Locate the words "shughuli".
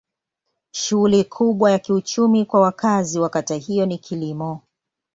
0.71-1.23